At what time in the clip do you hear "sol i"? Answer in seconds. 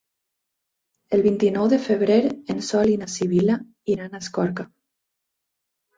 2.69-2.97